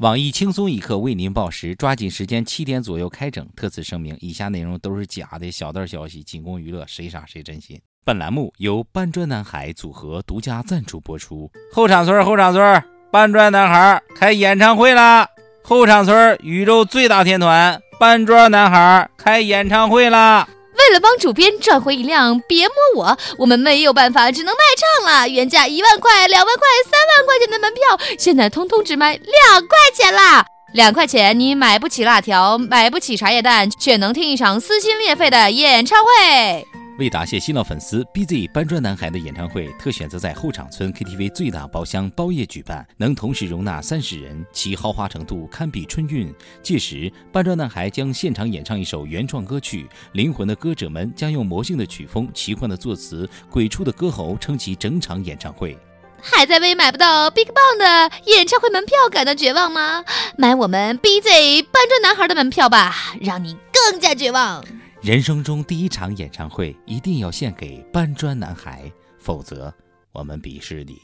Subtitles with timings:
[0.00, 3.46] 网易轻松一刻为您报时，抓紧时间，七点左右开整。
[3.54, 7.78] 特此声明，以下内容都是假的小道消息，仅供娱乐，谁傻谁真心。
[8.02, 11.52] 本栏目由搬砖男孩组合独家赞助播出。
[11.70, 12.82] 后场村，后场村，
[13.12, 15.28] 搬砖男孩开演唱会啦！
[15.62, 20.48] 后场村宇宙最大天团搬砖男孩开演唱会啦！
[20.90, 25.28] 为了帮主编赚回一辆别摸我，我们没有办法，只能卖唱了。
[25.28, 30.44] 原价一万块、两万块、三万块钱的门票，现在通通只卖两块钱啦！
[30.72, 36.66] 两块钱你买不起辣条，买不起茶叶蛋，却能听一场撕心裂肺的演唱会。
[37.00, 46.30] 为答谢新老粉丝，BZ 搬砖男孩的演唱会特选择在后场村 KTV 最大包厢包夜举办，能同时容纳三十人，其豪华程度堪比春运。
[46.62, 55.74] 届时，搬砖男孩将现场演唱一首原创歌曲，灵魂的歌者们将用魔性的曲风、奇幻的作词、鬼畜的歌喉撑起整场演唱会。
[56.20, 60.04] 还在为买不到 BigBang 的演唱会门票感到绝望吗？
[60.36, 64.62] 买我们 BZ 搬砖男孩的门票吧，让你更加绝望。
[65.02, 69.72] 人生中第一场演唱会一定要献给搬砖男孩，否则
[70.12, 70.98] 我们鄙视你。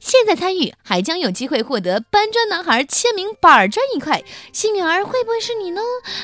[0.00, 4.20] 现在参与还将有机会获得搬砖男孩签名板砖一块，
[4.52, 5.80] 幸运儿会不会是你呢？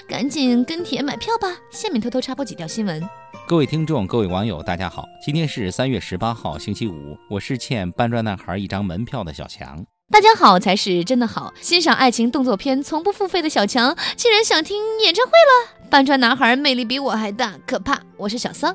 [0.08, 1.58] 赶紧跟帖买票吧！
[1.70, 3.08] 下面偷偷插播几条新闻。
[3.51, 9.84] 各位听众、各位网友，大家好，今天是三月十八号，星期五，我是欠搬砖男孩一张门票的小强。
[10.09, 15.89] 大家好才是真的好，欣赏爱情动作片从不付费的小强，竟然想听演唱会了。
[15.91, 18.01] 搬砖男孩魅力比我还大，可怕！
[18.17, 18.73] 我是小桑。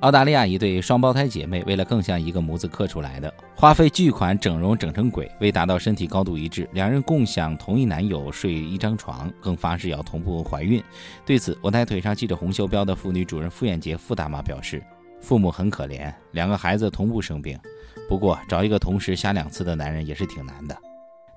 [0.00, 5.30] 澳大利亚一对双胞胎姐妹为了更像一个模子刻出来的，花费巨款整容整成鬼。
[5.40, 10.82] 为达到身体高度一致，两人共享同一男友睡一张床，更发誓要同步怀孕。
[11.24, 14.82] 对此，我台腿上系着红袖标的妇女主任傅艳杰傅大妈表示
[15.22, 17.58] ：“父母很可怜，两个孩子同步生病。
[18.06, 20.76] 不过找一个同时瞎两次的男人也是挺难的。”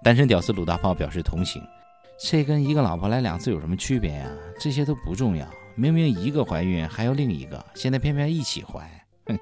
[0.03, 1.61] 单身屌丝鲁大炮表示同情。
[2.19, 4.28] 这跟一个老婆来两次有什么区别呀？
[4.59, 5.47] 这些都不重要。
[5.80, 8.80] 明明一个怀孕，还有另一个，现在偏偏一起怀。
[9.28, 9.38] 哼！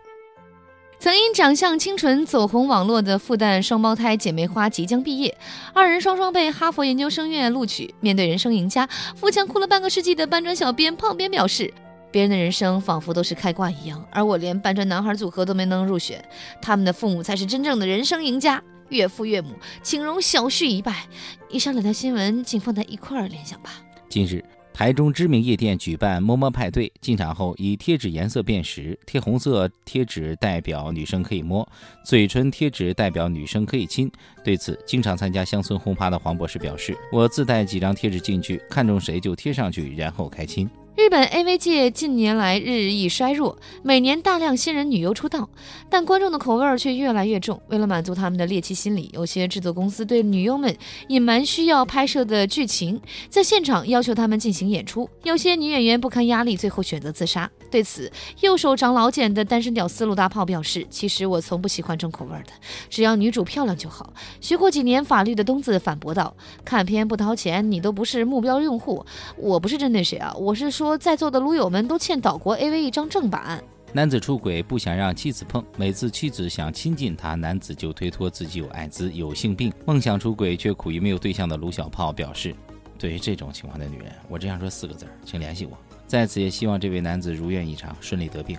[0.99, 5.33] 曾因长相清纯走红网络的复旦双胞胎姐妹花即将毕业，
[5.73, 7.95] 二人双双被哈佛研究生院录取。
[8.01, 11.73] 面对人生赢家，富强哭了半个世纪的搬砖小编胖编表示
[12.11, 16.21] ：“别人的人生仿佛都是开挂一样，而我连搬砖男孩组合都没能入选。
[16.61, 21.05] 他们的父母才是真正的人生赢家。”岳父岳母，请容小婿一拜。
[21.49, 23.71] 以上两条新闻，请放在一块儿联想吧。
[24.09, 24.43] 近日，
[24.75, 31.65] 台中知名夜店举办摸摸派对，进场后以贴纸颜色辨识，贴红色贴纸代表女生可以摸，
[32.03, 34.11] 嘴唇贴纸代表女生可以亲。
[34.43, 45.50] 对此，经常参加乡村轰趴的黄博士表示：“我自带几张贴纸进去，看中谁就贴上去，然后开亲。”日本 AV 界近年来日益衰弱，每年大量新人女优出道，
[45.89, 47.61] 但观众的口味却越来越重。
[47.67, 50.73] 为了满足他们的猎奇心理，有些制作公司对女优们
[51.09, 55.09] 隐瞒需要拍摄的剧情，在现场要求她们进行演出。
[55.23, 57.51] 有些女演员不堪压力，最后选择自杀。
[57.71, 58.11] 对此，
[58.41, 62.51] 右手长老茧的单身屌丝陆大炮表示：“其实我从不喜欢重口味的，
[62.89, 66.33] 只要女主漂亮就好。”学过几年法律的东子反驳道
[66.63, 69.05] ：“看片不掏钱，你都不是目标用户。
[69.35, 82.53] 我不是针对谁啊，我是说在座的撸友们都欠岛国 AV 一张正版。”男子出轨不想让妻子碰，每次妻子想亲近他，男子就推脱自己有艾滋、有性病，梦想出轨却苦于没有对象的卢小炮表示
[82.99, 85.77] ：“对于这种情况的女人，我只想说四个字，请联系我。”
[86.07, 88.57] 在此也希望这位男子如愿以偿，顺利得病。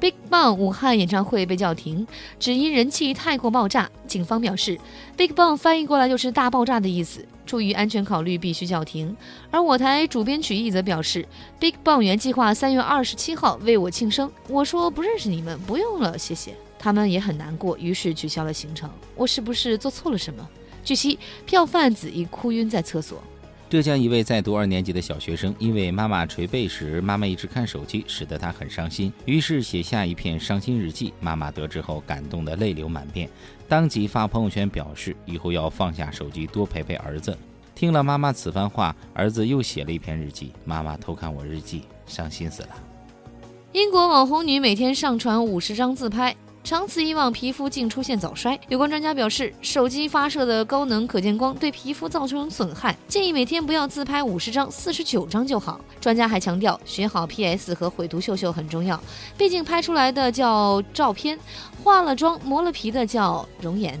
[0.00, 2.06] BigBang 武汉演唱会被叫停，
[2.38, 3.90] 只因人气太过爆炸。
[4.06, 4.78] 警方表示
[5.14, 9.14] ，BigBang 翻译过来就是大爆炸的意思，出于安全考虑必须叫停。
[9.50, 11.28] 而我台主编曲艺则表示
[11.60, 16.54] ，BigBang 原计划三月二十七号为我庆生，我说不认识你们，不用了，谢谢。
[16.78, 18.88] 他们也很难过，于是取消了行程。
[19.14, 20.48] 我是不是做错了什么？
[20.82, 23.22] 据悉，票贩子已哭晕在厕所。
[23.70, 31.14] 浙江一位在读二年级的小学生，因为妈妈捶背时，妈妈一直看手机，使得他很伤心，于是写下一篇伤心日记。
[31.20, 33.30] 妈妈得知后，感动得泪流满面，
[33.68, 37.38] 当即发朋友圈表示以后要放下手机，多陪陪儿子。
[37.72, 42.70] 听了妈妈此番话，儿子又写了一篇日记：“妈妈偷看我日记，伤心死了。
[43.70, 46.34] ”英国网红女每天上传五十张自拍。
[46.62, 48.58] 长此以往，皮肤竟出现早衰。
[48.68, 55.80] 有关专家表示，手机发射的高能可见光对皮肤造成损害，建议每天不要自拍五十张，四十九张就好。
[56.00, 59.02] 专家还强调，学好 PS 和毁图秀秀很重要，
[59.36, 61.36] 毕竟拍出来的叫照片，
[61.82, 63.98] 化了妆磨了皮的叫容颜。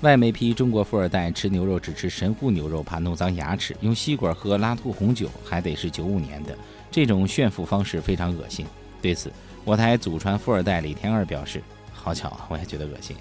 [0.00, 6.56] 外媒批中国富二代吃牛肉只吃神户牛肉，怕弄脏牙齿；用吸管喝拉吐红酒，还得是九五年的，
[6.90, 8.66] 这种炫富方式非常恶心。
[9.00, 9.30] 对此，
[9.64, 11.62] 我台祖传富二代李天二表示。
[12.02, 13.16] 好巧啊， 我也觉得恶心，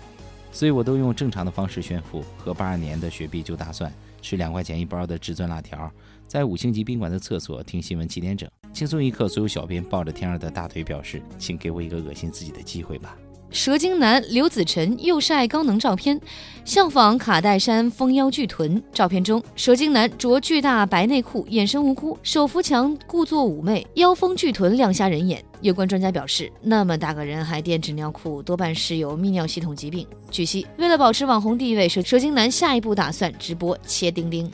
[0.52, 2.24] 所以我都用正常的方式炫富。
[2.38, 5.92] 喝八二年的雪碧就大蒜，吃两块钱一包的至尊辣条，
[6.28, 9.28] 在五星级宾馆的厕所听新闻七点整，轻松一刻。
[9.28, 13.18] 所有小编抱着天儿的大腿表示，请给我一个恶心自己的机会吧。
[13.52, 16.20] 蛇精男刘子晨又晒高能照片，
[16.64, 18.82] 效仿卡戴珊丰腰巨臀。
[18.94, 25.44] 照片中，蛇精男着巨大白内裤，眼神无辜，手扶墙，故作妩媚，腰丰巨臀亮瞎人眼。
[25.62, 30.06] 有关专家表示，那么大个人还垫纸尿裤，多半是有泌尿系统疾病。
[30.30, 34.50] 据悉，为了保持网红地位，蛇蛇精男下一步打算直播切丁丁。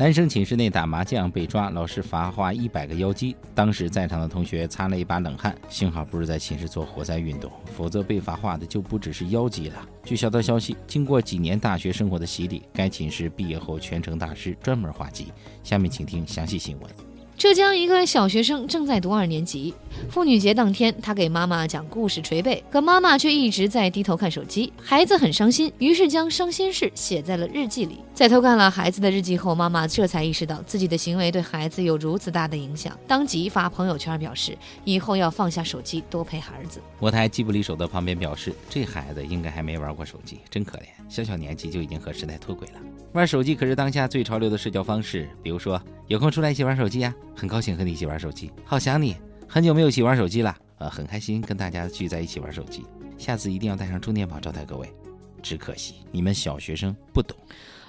[0.00, 3.36] 男生寝室内打麻将被抓，老师罚画一百个妖姬。
[3.54, 9.86] 当时在场的同学擦了一把冷汗，幸好不是在寝室做活塞运动，否则被罚画的就不只是妖姬了。
[10.02, 15.26] 据小道消息，经过几年大学生活的洗礼，该寝室毕业后全程大师，专门画鸡。
[15.62, 17.09] 下面请听详细新闻。
[17.40, 19.72] 浙江一个小学生正在读二年级，
[20.10, 28.00] 妇女节当天，他给妈妈讲故事捶背，可妈妈却一直在低头看手机，孩子很伤心，于是将伤心事写在了日记里。
[28.12, 34.54] 在偷看了孩子的日记后，妈妈这才意识到自己的行为对孩子有如此大的影响，当即发朋友圈表示
[34.84, 36.78] 以后要放下手机，多陪孩子。
[36.98, 42.74] 我台机不离手的旁边表示，这孩子应该还没玩过手机，真可怜，小小年纪就已经和时代脱轨了。
[43.14, 45.80] 玩手机可是当下最潮流的社交方式，比如说
[46.10, 47.14] 有空出来一起玩手机呀。
[47.36, 49.16] 很高兴和你一起玩手机，好想你，
[49.46, 52.84] 很久没有一起玩手机了，呃，很开心跟大家聚在一起玩手机，
[53.16, 54.92] 下次一定要带上充电宝招待各位。
[55.40, 57.36] 只可惜你们小学生不懂。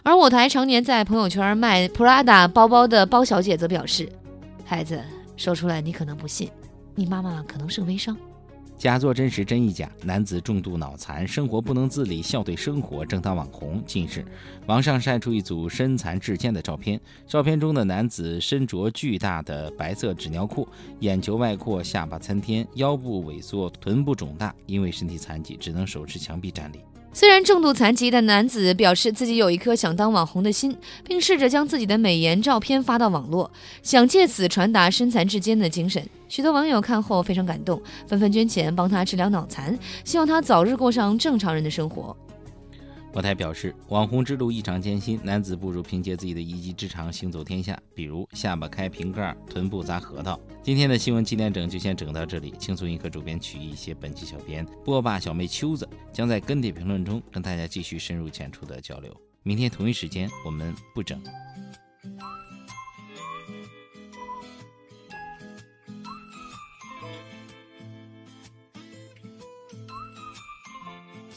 [0.03, 4.07] 而我台常年在朋友圈卖 Prada 包包的包小姐则表示，
[4.63, 5.01] 孩子
[5.35, 6.47] 说出来你可能不信，
[6.93, 8.15] 你妈妈可能是个微商。
[8.81, 13.79] 假作真时真亦假，男子重度脑残，生活不能自理，笑对生活，正当网红。
[13.85, 14.25] 近日，
[14.65, 20.67] 网上晒出一组身残志坚的照片，照片中的男子身着巨大的白色纸尿裤，
[21.01, 26.79] 眼球外扩，下巴参天，腰部萎缩，臀部肿大，因为身体残疾，只能手持墙壁站立。
[27.13, 33.51] 虽然重度残疾的男子表示自己有一颗想当网红的心，并试着将自己的美颜照片发到网络，
[33.83, 36.01] 想借此传达身残志坚的精神。
[36.29, 42.15] 许多网友看后非常感动，纷纷捐钱帮他治疗脑残，希望他早日过上正常人的生活。
[43.13, 50.39] 我台表示，网红之路异常艰辛，男子不如凭借自己的一技之长行走天下，比如下巴开瓶盖，臀部砸核桃。
[50.63, 59.13] 今天的新闻七点整就先整到这里，轻松一刻主编曲艺写本期小编波霸小妹秋子将在跟帖评论中跟大家继续深入浅出的交流。
[59.43, 61.21] 明天同一时间我们不整。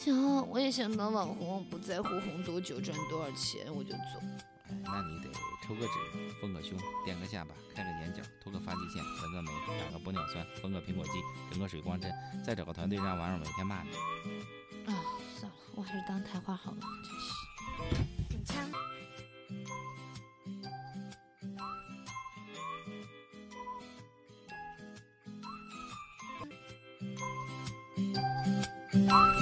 [0.05, 4.21] 行我也想当网红不在乎红多久赚多少钱我就走。
[4.83, 5.31] 那你得
[5.65, 5.93] 抽个脂
[6.39, 9.49] 丰个胸垫个下巴开个眼角涂个发际线纹个眉
[9.79, 11.13] 打个玻尿酸缝个苹果肌
[11.49, 12.11] 整个水光针
[12.45, 13.89] 再找个团队让网友每天骂你。
[14.85, 14.93] 啊
[15.39, 16.77] 算了我还是当台花好了
[18.29, 18.53] 真是。
[28.95, 29.34] 的用